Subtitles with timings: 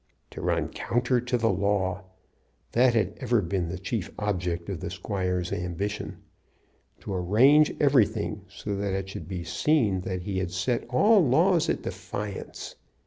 [0.31, 2.05] To run counter to the law!
[2.71, 6.23] That had ever been the chief object of the squire's ambition.
[7.01, 11.69] To arrange everything so that it should be seen that he had set all laws
[11.69, 12.73] at defiance!